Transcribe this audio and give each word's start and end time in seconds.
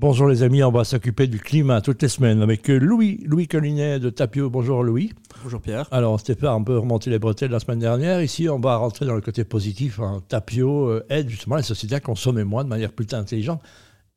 Bonjour 0.00 0.28
les 0.28 0.44
amis, 0.44 0.62
on 0.62 0.70
va 0.70 0.84
s'occuper 0.84 1.26
du 1.26 1.40
climat 1.40 1.80
toutes 1.80 2.00
les 2.02 2.08
semaines 2.08 2.40
avec 2.40 2.68
Louis, 2.68 3.20
Louis 3.26 3.48
Collinet 3.48 3.98
de 3.98 4.10
Tapio. 4.10 4.48
Bonjour 4.48 4.84
Louis. 4.84 5.12
Bonjour 5.42 5.60
Pierre. 5.60 5.88
Alors 5.90 6.16
on 6.44 6.62
peut 6.62 6.78
remonter 6.78 7.10
les 7.10 7.18
bretelles 7.18 7.50
la 7.50 7.58
semaine 7.58 7.80
dernière. 7.80 8.22
Ici, 8.22 8.48
on 8.48 8.60
va 8.60 8.76
rentrer 8.76 9.06
dans 9.06 9.16
le 9.16 9.20
côté 9.20 9.42
positif. 9.42 9.98
Hein. 9.98 10.22
Tapio 10.28 10.86
euh, 10.86 11.04
aide 11.10 11.28
justement 11.28 11.56
les 11.56 11.64
sociétés 11.64 11.96
à 11.96 12.00
consommer 12.00 12.44
moins 12.44 12.62
de 12.62 12.68
manière 12.68 12.92
plus 12.92 13.12
intelligente. 13.12 13.60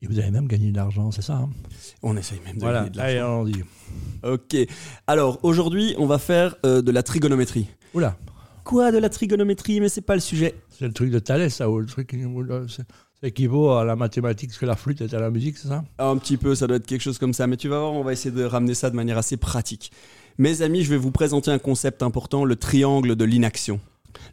Et 0.02 0.06
vous 0.06 0.20
avez 0.20 0.30
même 0.30 0.46
gagné 0.46 0.70
de 0.70 0.76
l'argent, 0.76 1.10
c'est 1.10 1.20
ça 1.20 1.34
hein? 1.34 1.50
On 2.04 2.16
essaye 2.16 2.38
même 2.44 2.54
de 2.54 2.60
voilà. 2.60 2.84
gagner 2.84 2.90
de 2.90 2.98
l'argent. 2.98 3.40
Allez, 3.40 3.40
on 3.40 3.44
dit. 3.44 3.64
Ok. 4.22 4.56
Alors 5.08 5.40
aujourd'hui, 5.42 5.96
on 5.98 6.06
va 6.06 6.18
faire 6.18 6.54
euh, 6.64 6.80
de 6.80 6.92
la 6.92 7.02
trigonométrie. 7.02 7.66
Oula, 7.92 8.16
Quoi 8.62 8.92
de 8.92 8.98
la 8.98 9.08
trigonométrie? 9.08 9.80
Mais 9.80 9.88
c'est 9.88 10.00
pas 10.00 10.14
le 10.14 10.20
sujet. 10.20 10.54
c'est 10.70 10.86
le 10.86 10.92
truc 10.92 11.10
de 11.10 11.18
Thalès, 11.18 11.52
ça, 11.52 11.68
ou 11.68 11.80
le 11.80 11.86
truc 11.86 12.14
ça 13.22 13.28
équivaut 13.28 13.70
à 13.70 13.84
la 13.84 13.94
mathématique, 13.94 14.52
ce 14.52 14.58
que 14.58 14.66
la 14.66 14.74
flûte 14.74 15.00
est 15.00 15.14
à 15.14 15.20
la 15.20 15.30
musique, 15.30 15.56
c'est 15.56 15.68
ça? 15.68 15.84
Un 15.98 16.16
petit 16.16 16.36
peu, 16.36 16.56
ça 16.56 16.66
doit 16.66 16.76
être 16.78 16.86
quelque 16.86 17.00
chose 17.02 17.18
comme 17.18 17.32
ça. 17.32 17.46
Mais 17.46 17.56
tu 17.56 17.68
vas 17.68 17.78
voir, 17.78 17.92
on 17.92 18.02
va 18.02 18.12
essayer 18.12 18.34
de 18.34 18.42
ramener 18.42 18.74
ça 18.74 18.90
de 18.90 18.96
manière 18.96 19.16
assez 19.16 19.36
pratique. 19.36 19.92
Mes 20.38 20.62
amis, 20.62 20.82
je 20.82 20.90
vais 20.90 20.96
vous 20.96 21.12
présenter 21.12 21.50
un 21.52 21.58
concept 21.60 22.02
important, 22.02 22.44
le 22.44 22.56
triangle 22.56 23.14
de 23.14 23.24
l'inaction. 23.24 23.80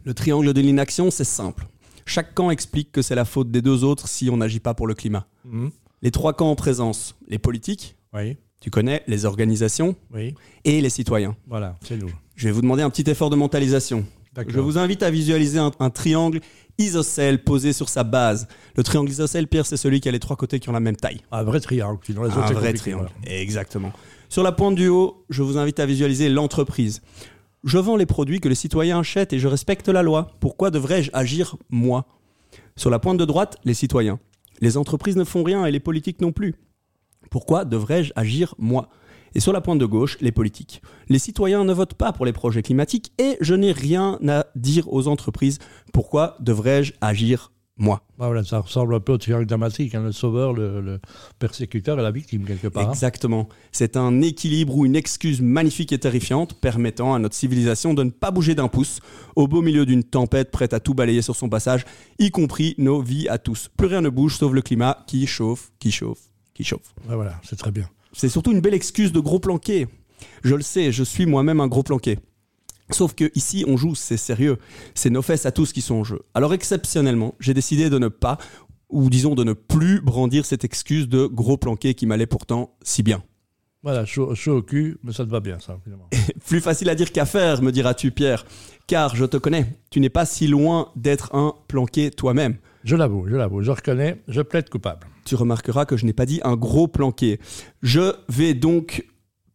Le 0.04 0.12
triangle 0.12 0.52
de 0.52 0.60
l'inaction, 0.60 1.10
c'est 1.12 1.24
simple. 1.24 1.68
Chaque 2.04 2.34
camp 2.34 2.50
explique 2.50 2.90
que 2.90 3.00
c'est 3.02 3.14
la 3.14 3.24
faute 3.24 3.52
des 3.52 3.62
deux 3.62 3.84
autres 3.84 4.08
si 4.08 4.28
on 4.28 4.38
n'agit 4.38 4.58
pas 4.60 4.74
pour 4.74 4.88
le 4.88 4.94
climat. 4.94 5.26
Mhm. 5.44 5.70
Les 6.02 6.10
trois 6.10 6.32
camps 6.32 6.50
en 6.50 6.56
présence, 6.56 7.14
les 7.28 7.38
politiques, 7.38 7.96
Oui, 8.12 8.38
tu 8.60 8.70
connais, 8.70 9.04
les 9.06 9.24
organisations 9.24 9.94
oui, 10.12 10.34
et 10.64 10.80
les 10.80 10.90
citoyens. 10.90 11.36
voilà, 11.46 11.76
c'est 11.86 11.96
nous. 11.96 12.10
Je 12.34 12.46
vais 12.48 12.52
vous 12.52 12.62
demander 12.62 12.82
un 12.82 12.90
petit 12.90 13.08
effort 13.08 13.30
de 13.30 13.36
mentalisation. 13.36 14.04
Je 14.48 14.60
vous 14.60 14.78
invite 14.78 15.02
à 15.02 15.10
visualiser 15.10 15.58
un, 15.58 15.70
un 15.80 15.90
triangle 15.90 16.40
isocèle 16.78 17.42
posé 17.42 17.72
sur 17.72 17.88
sa 17.88 18.04
base. 18.04 18.48
Le 18.76 18.82
triangle 18.82 19.10
isocèle, 19.10 19.46
Pierre, 19.46 19.66
c'est 19.66 19.76
celui 19.76 20.00
qui 20.00 20.08
a 20.08 20.12
les 20.12 20.20
trois 20.20 20.36
côtés 20.36 20.60
qui 20.60 20.68
ont 20.68 20.72
la 20.72 20.80
même 20.80 20.96
taille. 20.96 21.20
Un 21.32 21.42
vrai 21.42 21.60
triangle, 21.60 21.98
sinon 22.04 22.22
les 22.22 22.30
Un 22.30 22.52
vrai 22.52 22.72
triangle. 22.72 23.10
voilà. 23.22 23.36
Exactement. 23.40 23.92
Sur 24.28 24.42
la 24.42 24.52
pointe 24.52 24.76
du 24.76 24.88
haut, 24.88 25.24
je 25.28 25.42
vous 25.42 25.58
invite 25.58 25.80
à 25.80 25.86
visualiser 25.86 26.28
l'entreprise. 26.28 27.02
Je 27.64 27.76
vends 27.78 27.96
les 27.96 28.06
produits 28.06 28.40
que 28.40 28.48
les 28.48 28.54
citoyens 28.54 29.00
achètent 29.00 29.32
et 29.32 29.38
je 29.38 29.48
respecte 29.48 29.88
la 29.88 30.02
loi. 30.02 30.30
Pourquoi 30.40 30.70
devrais-je 30.70 31.10
agir 31.12 31.56
moi? 31.68 32.06
Sur 32.76 32.88
la 32.88 32.98
pointe 32.98 33.18
de 33.18 33.24
droite, 33.24 33.58
les 33.64 33.74
citoyens. 33.74 34.18
Les 34.60 34.76
entreprises 34.76 35.16
ne 35.16 35.24
font 35.24 35.42
rien 35.42 35.66
et 35.66 35.70
les 35.72 35.80
politiques 35.80 36.20
non 36.20 36.32
plus. 36.32 36.54
Pourquoi 37.30 37.64
devrais-je 37.64 38.12
agir 38.16 38.54
moi? 38.58 38.88
Et 39.34 39.40
sur 39.40 39.52
la 39.52 39.60
pointe 39.60 39.78
de 39.78 39.86
gauche, 39.86 40.16
les 40.20 40.32
politiques. 40.32 40.82
Les 41.08 41.18
citoyens 41.18 41.64
ne 41.64 41.72
votent 41.72 41.94
pas 41.94 42.12
pour 42.12 42.26
les 42.26 42.32
projets 42.32 42.62
climatiques 42.62 43.12
et 43.18 43.36
je 43.40 43.54
n'ai 43.54 43.72
rien 43.72 44.18
à 44.28 44.46
dire 44.56 44.92
aux 44.92 45.08
entreprises. 45.08 45.58
Pourquoi 45.92 46.36
devrais-je 46.40 46.92
agir 47.00 47.52
moi? 47.76 48.02
Ah, 48.18 48.26
voilà, 48.26 48.44
ça 48.44 48.58
ressemble 48.58 48.94
un 48.94 49.00
peu 49.00 49.12
au 49.12 49.16
triangle 49.18 49.46
dramatique, 49.46 49.94
hein, 49.94 50.02
le 50.02 50.12
sauveur, 50.12 50.52
le, 50.52 50.82
le 50.82 51.00
persécuteur 51.38 51.98
et 51.98 52.02
la 52.02 52.10
victime, 52.10 52.44
quelque 52.44 52.68
part. 52.68 52.86
hein. 52.86 52.90
Exactement. 52.92 53.48
C'est 53.72 53.96
un 53.96 54.20
équilibre 54.20 54.76
ou 54.76 54.84
une 54.84 54.96
excuse 54.96 55.40
magnifique 55.40 55.90
et 55.92 55.98
terrifiante 55.98 56.52
permettant 56.60 57.14
à 57.14 57.18
notre 57.18 57.34
civilisation 57.34 57.94
de 57.94 58.02
ne 58.02 58.10
pas 58.10 58.30
bouger 58.32 58.54
d'un 58.54 58.68
pouce 58.68 59.00
au 59.34 59.48
beau 59.48 59.62
milieu 59.62 59.86
d'une 59.86 60.04
tempête 60.04 60.50
prête 60.50 60.74
à 60.74 60.80
tout 60.80 60.92
balayer 60.92 61.22
sur 61.22 61.36
son 61.36 61.48
passage, 61.48 61.86
y 62.18 62.30
compris 62.30 62.74
nos 62.76 63.00
vies 63.00 63.28
à 63.28 63.38
tous. 63.38 63.70
Plus 63.76 63.86
rien 63.86 64.02
ne 64.02 64.10
bouge 64.10 64.36
sauf 64.36 64.52
le 64.52 64.60
climat 64.60 64.98
qui 65.06 65.26
chauffe, 65.26 65.70
qui 65.78 65.90
chauffe, 65.90 66.20
qui 66.52 66.64
chauffe. 66.64 66.92
Ouais, 67.08 67.14
voilà, 67.14 67.40
c'est 67.44 67.56
très 67.56 67.70
bien. 67.70 67.88
C'est 68.12 68.28
surtout 68.28 68.52
une 68.52 68.60
belle 68.60 68.74
excuse 68.74 69.12
de 69.12 69.20
gros 69.20 69.38
planqué. 69.38 69.88
Je 70.42 70.54
le 70.54 70.62
sais, 70.62 70.92
je 70.92 71.04
suis 71.04 71.26
moi-même 71.26 71.60
un 71.60 71.68
gros 71.68 71.82
planqué. 71.82 72.18
Sauf 72.90 73.14
que 73.14 73.30
ici, 73.34 73.64
on 73.68 73.76
joue, 73.76 73.94
c'est 73.94 74.16
sérieux. 74.16 74.58
C'est 74.94 75.10
nos 75.10 75.22
fesses 75.22 75.46
à 75.46 75.52
tous 75.52 75.72
qui 75.72 75.80
sont 75.80 75.96
en 75.96 76.04
jeu. 76.04 76.20
Alors 76.34 76.52
exceptionnellement, 76.52 77.34
j'ai 77.38 77.54
décidé 77.54 77.88
de 77.88 77.98
ne 77.98 78.08
pas, 78.08 78.38
ou 78.88 79.08
disons 79.08 79.34
de 79.34 79.44
ne 79.44 79.52
plus 79.52 80.00
brandir 80.00 80.44
cette 80.44 80.64
excuse 80.64 81.08
de 81.08 81.26
gros 81.26 81.56
planqué 81.56 81.94
qui 81.94 82.06
m'allait 82.06 82.26
pourtant 82.26 82.76
si 82.82 83.02
bien. 83.02 83.22
Voilà, 83.82 84.04
chaud, 84.04 84.34
chaud 84.34 84.58
au 84.58 84.62
cul, 84.62 84.98
mais 85.02 85.12
ça 85.12 85.24
te 85.24 85.30
va 85.30 85.40
bien, 85.40 85.58
ça, 85.58 85.78
finalement. 85.82 86.10
Plus 86.46 86.60
facile 86.60 86.90
à 86.90 86.94
dire 86.94 87.12
qu'à 87.12 87.24
faire, 87.24 87.62
me 87.62 87.72
diras-tu, 87.72 88.10
Pierre. 88.10 88.44
Car 88.86 89.16
je 89.16 89.24
te 89.24 89.38
connais, 89.38 89.78
tu 89.88 90.00
n'es 90.00 90.10
pas 90.10 90.26
si 90.26 90.48
loin 90.48 90.90
d'être 90.96 91.34
un 91.34 91.54
planqué 91.66 92.10
toi-même. 92.10 92.58
Je 92.84 92.94
l'avoue, 92.96 93.26
je 93.26 93.36
l'avoue, 93.36 93.62
je 93.62 93.70
reconnais, 93.70 94.20
je 94.28 94.42
plaide 94.42 94.68
coupable. 94.68 95.06
Tu 95.24 95.34
remarqueras 95.34 95.84
que 95.84 95.96
je 95.96 96.06
n'ai 96.06 96.12
pas 96.12 96.26
dit 96.26 96.40
un 96.44 96.56
gros 96.56 96.88
planqué. 96.88 97.40
Je 97.82 98.14
vais 98.28 98.54
donc 98.54 99.06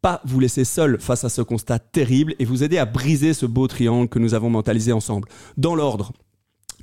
pas 0.02 0.22
vous 0.26 0.40
laisser 0.40 0.66
seul 0.66 1.00
face 1.00 1.24
à 1.24 1.30
ce 1.30 1.42
constat 1.42 1.80
terrible 1.80 2.36
et 2.38 2.46
vous 2.46 2.64
aider 2.64 2.78
à 2.78 2.86
briser 2.86 3.34
ce 3.34 3.46
beau 3.46 3.68
triangle 3.68 4.08
que 4.08 4.20
nous 4.20 4.34
avons 4.34 4.50
mentalisé 4.50 4.92
ensemble. 4.92 5.28
Dans 5.58 5.76
l'ordre, 5.76 6.14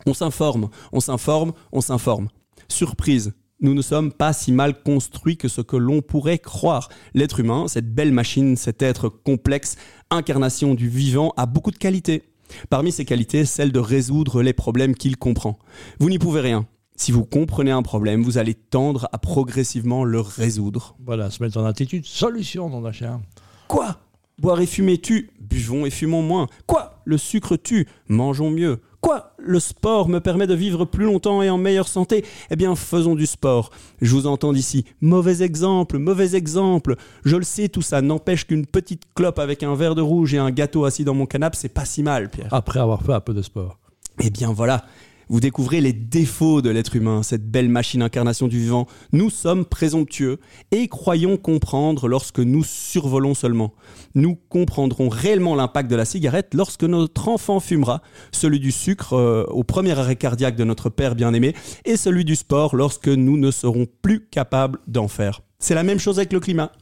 on 0.06 0.14
s'informe, 0.14 0.70
on 0.92 1.00
s'informe, 1.00 1.52
on 1.70 1.80
s'informe. 1.80 2.28
Surprise, 2.68 3.32
nous 3.60 3.74
ne 3.74 3.82
sommes 3.82 4.12
pas 4.12 4.32
si 4.32 4.50
mal 4.50 4.82
construits 4.82 5.36
que 5.36 5.46
ce 5.46 5.60
que 5.60 5.76
l'on 5.76 6.02
pourrait 6.02 6.40
croire. 6.40 6.88
L'être 7.14 7.38
humain, 7.38 7.68
cette 7.68 7.94
belle 7.94 8.10
machine, 8.10 8.56
cet 8.56 8.82
être 8.82 9.08
complexe, 9.08 9.76
incarnation 10.10 10.74
du 10.74 10.88
vivant, 10.88 11.32
a 11.36 11.46
beaucoup 11.46 11.70
de 11.70 11.78
qualités. 11.78 12.24
Parmi 12.70 12.90
ces 12.90 13.04
qualités, 13.04 13.44
celle 13.44 13.70
de 13.70 13.78
résoudre 13.78 14.42
les 14.42 14.52
problèmes 14.52 14.96
qu'il 14.96 15.16
comprend. 15.16 15.58
Vous 16.00 16.10
n'y 16.10 16.18
pouvez 16.18 16.40
rien. 16.40 16.66
Si 16.96 17.10
vous 17.10 17.24
comprenez 17.24 17.70
un 17.70 17.82
problème, 17.82 18.22
vous 18.22 18.38
allez 18.38 18.54
tendre 18.54 19.08
à 19.12 19.18
progressivement 19.18 20.04
le 20.04 20.20
résoudre. 20.20 20.96
Voilà, 21.04 21.30
se 21.30 21.42
mettre 21.42 21.58
en 21.58 21.64
attitude, 21.64 22.04
solution, 22.04 22.68
non, 22.68 22.92
chien. 22.92 23.22
Quoi? 23.66 23.96
Boire 24.38 24.60
et 24.60 24.66
fumer 24.66 24.98
tue, 24.98 25.30
buvons 25.40 25.86
et 25.86 25.90
fumons 25.90 26.22
moins. 26.22 26.46
Quoi? 26.66 27.00
Le 27.04 27.18
sucre 27.18 27.56
tue, 27.56 27.88
mangeons 28.08 28.50
mieux. 28.50 28.80
Quoi? 29.00 29.34
Le 29.38 29.58
sport 29.58 30.08
me 30.08 30.20
permet 30.20 30.46
de 30.46 30.54
vivre 30.54 30.84
plus 30.84 31.04
longtemps 31.04 31.42
et 31.42 31.50
en 31.50 31.58
meilleure 31.58 31.88
santé 31.88 32.24
Eh 32.50 32.56
bien, 32.56 32.76
faisons 32.76 33.16
du 33.16 33.26
sport. 33.26 33.70
Je 34.00 34.14
vous 34.14 34.26
entends 34.28 34.52
d'ici. 34.52 34.84
Mauvais 35.00 35.42
exemple, 35.42 35.98
mauvais 35.98 36.36
exemple. 36.36 36.96
Je 37.24 37.36
le 37.36 37.42
sais, 37.42 37.68
tout 37.68 37.82
ça 37.82 38.00
n'empêche 38.00 38.46
qu'une 38.46 38.64
petite 38.64 39.02
clope 39.14 39.40
avec 39.40 39.64
un 39.64 39.74
verre 39.74 39.96
de 39.96 40.02
rouge 40.02 40.34
et 40.34 40.38
un 40.38 40.52
gâteau 40.52 40.84
assis 40.84 41.04
dans 41.04 41.14
mon 41.14 41.26
canapé, 41.26 41.56
c'est 41.60 41.68
pas 41.68 41.84
si 41.84 42.02
mal, 42.04 42.30
Pierre. 42.30 42.52
Après 42.54 42.78
avoir 42.78 43.02
fait 43.02 43.12
un 43.12 43.20
peu 43.20 43.34
de 43.34 43.42
sport. 43.42 43.78
Eh 44.20 44.30
bien 44.30 44.52
voilà, 44.52 44.84
vous 45.32 45.40
découvrez 45.40 45.80
les 45.80 45.94
défauts 45.94 46.60
de 46.60 46.68
l'être 46.68 46.94
humain, 46.94 47.22
cette 47.22 47.50
belle 47.50 47.70
machine 47.70 48.02
incarnation 48.02 48.48
du 48.48 48.58
vivant. 48.58 48.86
Nous 49.12 49.30
sommes 49.30 49.64
présomptueux 49.64 50.40
et 50.72 50.88
croyons 50.88 51.38
comprendre 51.38 52.06
lorsque 52.06 52.38
nous 52.38 52.62
survolons 52.62 53.32
seulement. 53.32 53.72
Nous 54.14 54.36
comprendrons 54.50 55.08
réellement 55.08 55.54
l'impact 55.54 55.90
de 55.90 55.96
la 55.96 56.04
cigarette 56.04 56.52
lorsque 56.52 56.84
notre 56.84 57.28
enfant 57.28 57.60
fumera, 57.60 58.02
celui 58.30 58.60
du 58.60 58.72
sucre 58.72 59.14
euh, 59.14 59.44
au 59.44 59.64
premier 59.64 59.98
arrêt 59.98 60.16
cardiaque 60.16 60.54
de 60.54 60.64
notre 60.64 60.90
père 60.90 61.14
bien-aimé 61.14 61.54
et 61.86 61.96
celui 61.96 62.26
du 62.26 62.36
sport 62.36 62.76
lorsque 62.76 63.08
nous 63.08 63.38
ne 63.38 63.50
serons 63.50 63.86
plus 64.02 64.26
capables 64.28 64.80
d'en 64.86 65.08
faire. 65.08 65.40
C'est 65.58 65.74
la 65.74 65.82
même 65.82 65.98
chose 65.98 66.18
avec 66.18 66.34
le 66.34 66.40
climat. 66.40 66.72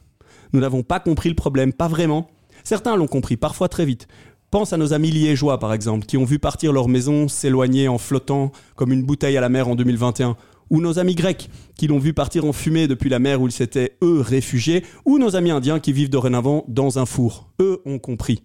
Nous 0.51 0.59
n'avons 0.59 0.83
pas 0.83 0.99
compris 0.99 1.29
le 1.29 1.35
problème, 1.35 1.71
pas 1.71 1.87
vraiment. 1.87 2.29
Certains 2.63 2.95
l'ont 2.95 3.07
compris, 3.07 3.37
parfois 3.37 3.69
très 3.69 3.85
vite. 3.85 4.07
Pense 4.51 4.73
à 4.73 4.77
nos 4.77 4.91
amis 4.91 5.11
liégeois, 5.11 5.59
par 5.59 5.71
exemple, 5.71 6.05
qui 6.05 6.17
ont 6.17 6.25
vu 6.25 6.37
partir 6.37 6.73
leur 6.73 6.89
maison 6.89 7.29
s'éloigner 7.29 7.87
en 7.87 7.97
flottant 7.97 8.51
comme 8.75 8.91
une 8.91 9.01
bouteille 9.01 9.37
à 9.37 9.41
la 9.41 9.47
mer 9.47 9.69
en 9.69 9.75
2021. 9.75 10.35
Ou 10.69 10.81
nos 10.81 10.99
amis 10.99 11.15
grecs, 11.15 11.49
qui 11.77 11.87
l'ont 11.87 11.99
vu 11.99 12.11
partir 12.11 12.43
en 12.43 12.51
fumée 12.51 12.89
depuis 12.89 13.09
la 13.09 13.19
mer 13.19 13.41
où 13.41 13.47
ils 13.47 13.53
s'étaient, 13.53 13.95
eux, 14.03 14.19
réfugiés. 14.19 14.83
Ou 15.05 15.19
nos 15.19 15.37
amis 15.37 15.51
indiens 15.51 15.79
qui 15.79 15.93
vivent 15.93 16.09
dorénavant 16.09 16.65
dans 16.67 16.99
un 16.99 17.05
four. 17.05 17.49
Eux 17.61 17.81
ont 17.85 17.97
compris. 17.97 18.43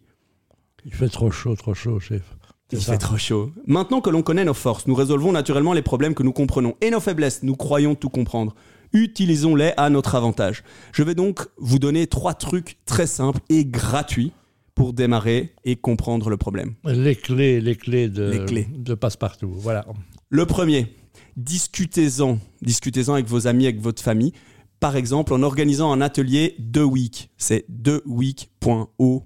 Il 0.85 0.95
fait 0.95 1.09
trop 1.09 1.33
chaud, 1.33 1.57
trop 1.57 1.75
chaud, 1.75 1.99
chef. 1.99 2.23
Il 2.71 2.81
ça. 2.81 2.93
fait 2.93 2.99
trop 2.99 3.17
chaud. 3.17 3.51
Maintenant 3.67 4.01
que 4.01 4.11
l'on 4.11 4.23
connaît 4.23 4.45
nos 4.45 4.55
forces, 4.55 4.87
nous 4.87 4.95
résolvons 4.95 5.33
naturellement 5.33 5.73
les 5.73 5.83
problèmes 5.83 6.15
que 6.15 6.23
nous 6.23 6.33
comprenons. 6.33 6.77
Et 6.83 6.91
nos 6.91 7.01
faiblesses, 7.01 7.43
nous 7.43 7.57
croyons 7.57 7.97
tout 7.97 8.11
comprendre. 8.11 8.55
Utilisons-les 8.93 9.73
à 9.77 9.91
notre 9.91 10.15
avantage. 10.15 10.63
Je 10.93 11.03
vais 11.03 11.17
donc 11.17 11.49
vous 11.59 11.81
donner 11.81 12.07
trois 12.07 12.35
trucs 12.35 12.79
très 12.87 13.09
simples 13.09 13.41
et 13.49 13.65
gratuits 13.65 14.33
pour 14.77 14.93
démarrer 14.93 15.55
et 15.65 15.75
comprendre 15.75 16.29
le 16.31 16.37
problème. 16.37 16.75
Les 16.85 17.17
clés, 17.17 17.61
les 17.61 17.75
clés 17.75 18.09
de, 18.09 18.31
Les 18.31 18.45
clés. 18.45 18.69
de 18.71 18.95
passe-partout. 18.95 19.51
Voilà. 19.51 19.85
Le 20.29 20.45
premier, 20.47 20.95
discutez-en. 21.37 22.39
Discutez-en 22.63 23.15
avec 23.15 23.27
vos 23.27 23.49
amis, 23.49 23.65
avec 23.65 23.81
votre 23.81 24.03
famille. 24.03 24.33
Par 24.79 24.95
exemple, 24.95 25.33
en 25.33 25.43
organisant 25.43 25.91
un 25.91 26.03
atelier 26.03 26.55
deux 26.59 26.85
week. 26.85 27.31
C'est 27.39 27.65
deux 27.71 28.03
week.oo. 28.05 29.25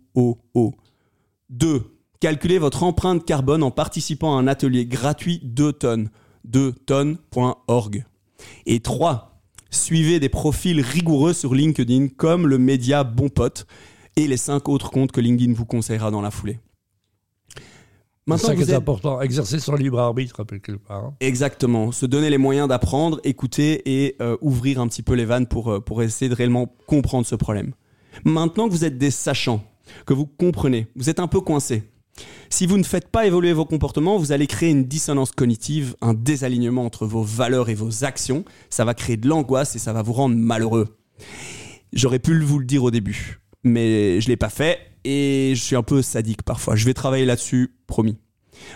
Deux, 1.50 1.82
calculez 2.20 2.58
votre 2.58 2.84
empreinte 2.84 3.26
carbone 3.26 3.64
en 3.64 3.72
participant 3.72 4.36
à 4.36 4.40
un 4.40 4.46
atelier 4.46 4.86
gratuit 4.86 5.40
2 5.42 5.72
tonnes. 5.72 6.10
2tonnes.org. 6.48 8.04
Et 8.66 8.78
3. 8.80 9.42
Suivez 9.70 10.20
des 10.20 10.28
profils 10.28 10.80
rigoureux 10.80 11.32
sur 11.32 11.54
LinkedIn 11.54 12.08
comme 12.16 12.46
le 12.46 12.58
média 12.58 13.02
Bon 13.02 13.28
Pote 13.28 13.66
et 14.24 14.26
les 14.28 14.36
5 14.36 14.68
autres 14.68 14.90
comptes 14.90 15.12
que 15.12 15.20
LinkedIn 15.20 15.52
vous 15.52 15.64
conseillera 15.66 16.10
dans 16.10 16.20
la 16.22 16.30
foulée. 16.30 16.58
C'est 18.28 18.46
ça 18.46 18.54
qui 18.54 18.60
est 18.60 18.64
êtes- 18.64 18.80
exercer 18.80 19.24
exercer 19.24 19.58
son 19.58 19.74
libre 19.74 19.98
arbitre, 19.98 20.44
quelque 20.44 20.72
part. 20.72 21.04
hein. 21.06 21.14
Exactement, 21.20 21.90
se 21.90 22.06
donner 22.06 22.30
les 22.30 22.38
moyens 22.38 22.68
d'apprendre, 22.68 23.20
écouter 23.24 23.82
et 24.02 24.16
euh, 24.20 24.36
ouvrir 24.40 24.80
un 24.80 24.86
petit 24.88 25.02
peu 25.02 25.14
les 25.14 25.24
vannes 25.24 25.46
pour, 25.46 25.72
euh, 25.72 25.80
pour 25.80 26.02
essayer 26.02 26.28
de 26.28 26.34
réellement 26.34 26.72
comprendre 26.86 27.26
ce 27.26 27.34
problème. 27.34 27.72
Maintenant 28.24 28.68
que 28.68 28.72
vous 28.72 28.84
êtes 28.84 28.98
des 28.98 29.10
sachants, 29.10 29.64
que 30.06 30.14
vous 30.14 30.26
comprenez, 30.26 30.86
vous 30.94 31.10
êtes 31.10 31.18
un 31.18 31.26
peu 31.26 31.40
coincé, 31.40 31.82
Si 32.50 32.66
vous 32.66 32.76
ne 32.76 32.82
faites 32.84 33.08
pas 33.08 33.26
évoluer 33.26 33.52
vos 33.54 33.64
comportements, 33.64 34.18
vous 34.18 34.30
allez 34.32 34.46
créer 34.46 34.70
une 34.70 34.84
dissonance 34.84 35.30
cognitive, 35.32 35.96
un 36.02 36.12
désalignement 36.14 36.84
entre 36.84 37.06
vos 37.06 37.22
valeurs 37.22 37.68
et 37.70 37.74
vos 37.74 38.04
actions. 38.04 38.44
Ça 38.68 38.84
va 38.84 38.92
créer 38.94 39.16
de 39.16 39.26
l'angoisse 39.26 39.74
et 39.74 39.78
ça 39.78 39.92
va 39.94 40.02
vous 40.02 40.12
rendre 40.12 40.36
malheureux. 40.36 40.98
J'aurais 41.94 42.18
pu 42.18 42.38
vous 42.38 42.58
le 42.58 42.66
dire 42.66 42.84
au 42.84 42.90
début, 42.90 43.40
mais 43.64 44.20
je 44.20 44.28
l'ai 44.28 44.36
pas 44.36 44.48
fait 44.48 44.78
et 45.04 45.52
je 45.54 45.60
suis 45.60 45.76
un 45.76 45.82
peu 45.82 46.02
sadique 46.02 46.42
parfois. 46.42 46.76
Je 46.76 46.84
vais 46.84 46.94
travailler 46.94 47.24
là-dessus, 47.24 47.74
promis. 47.86 48.18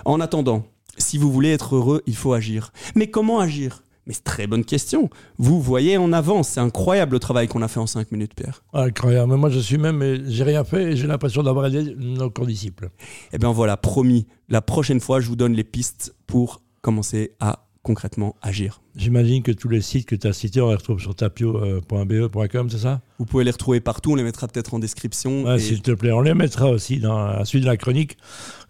En 0.05 0.21
attendant, 0.21 0.65
si 0.97 1.19
vous 1.19 1.31
voulez 1.31 1.53
être 1.53 1.77
heureux, 1.77 2.03
il 2.07 2.17
faut 2.17 2.33
agir. 2.33 2.73
Mais 2.95 3.09
comment 3.09 3.41
agir? 3.41 3.83
Mais 4.07 4.13
c'est 4.13 4.25
très 4.25 4.47
bonne 4.47 4.65
question. 4.65 5.09
Vous 5.39 5.61
voyez 5.61 5.97
en 5.97 6.13
avance, 6.13 6.49
c'est 6.51 6.61
incroyable 6.61 7.15
le 7.15 7.21
travail 7.21 7.49
qu'on 7.49 7.63
a 7.63 7.69
fait 7.69 7.81
en 7.81 7.87
5 7.87 8.13
minutes, 8.13 8.35
Pierre. 8.35 8.63
Incroyable. 8.75 9.33
Mais 9.33 9.39
moi, 9.39 9.49
je 9.49 9.59
suis 9.59 9.79
même, 9.79 10.25
j'ai 10.29 10.45
rien 10.45 10.63
fait 10.63 10.93
et 10.93 10.97
j'ai 10.97 11.07
l'impression 11.07 11.43
d'avoir 11.43 11.67
aidé 11.67 11.95
nos 11.97 12.31
condisciples. 12.31 12.91
Eh 13.33 13.39
bien 13.39 13.51
voilà, 13.51 13.79
promis, 13.79 14.27
la 14.49 14.61
prochaine 14.61 15.01
fois, 15.01 15.21
je 15.21 15.29
vous 15.29 15.37
donne 15.37 15.55
les 15.55 15.65
pistes 15.65 16.15
pour 16.27 16.61
commencer 16.83 17.33
à 17.41 17.64
concrètement 17.85 18.35
agir. 18.43 18.81
J'imagine 18.97 19.43
que 19.43 19.53
tous 19.53 19.69
les 19.69 19.81
sites 19.81 20.07
que 20.07 20.17
tu 20.17 20.27
as 20.27 20.33
cités, 20.33 20.61
on 20.61 20.71
les 20.71 20.75
retrouve 20.75 21.01
sur 21.01 21.15
tapio.be.com, 21.15 22.71
c'est 22.71 22.79
ça? 22.79 23.03
Vous 23.19 23.27
pouvez 23.27 23.45
les 23.45 23.51
retrouver 23.53 23.81
partout, 23.81 24.13
on 24.13 24.15
les 24.17 24.25
mettra 24.25 24.49
peut-être 24.49 24.75
en 24.75 24.81
description. 24.81 25.57
S'il 25.59 25.83
te 25.83 25.93
plaît, 25.93 26.11
on 26.11 26.23
les 26.23 26.35
mettra 26.35 26.71
aussi 26.71 26.99
dans 26.99 27.27
la 27.27 27.45
suite 27.45 27.63
de 27.63 27.69
la 27.69 27.77
chronique. 27.77 28.17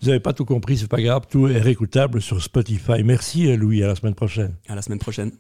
Vous 0.03 0.09
n'avez 0.09 0.21
pas 0.21 0.33
tout 0.33 0.45
compris, 0.45 0.77
c'est 0.77 0.89
pas 0.89 1.01
grave, 1.01 1.23
tout 1.31 1.49
est 1.49 1.61
réécoutable 1.61 2.21
sur 2.21 2.43
Spotify. 2.43 3.03
Merci 3.05 3.57
Louis, 3.57 3.83
à 3.83 3.87
la 3.87 3.95
semaine 3.95 4.15
prochaine. 4.15 4.57
À 4.69 4.75
la 4.75 4.83
semaine 4.83 4.99
prochaine. 4.99 5.33